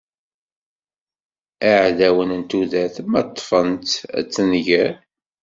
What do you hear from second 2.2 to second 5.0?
n tudert, ma ṭṭfen-tt ad tenger.